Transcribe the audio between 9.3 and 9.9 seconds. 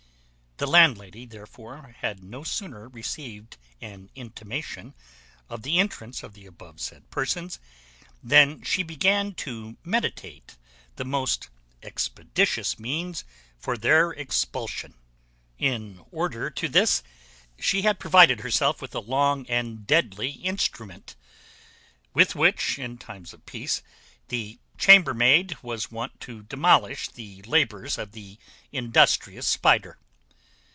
to